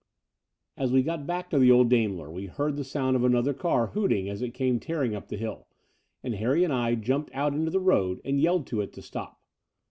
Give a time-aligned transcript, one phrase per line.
[0.77, 3.85] As we got back to the old Daimler, we heard the sound of another car
[3.89, 5.67] hooting as it came tearing up the hill;
[6.23, 9.39] and Harry and I jumped out into tl^e road and yelled to it to stop.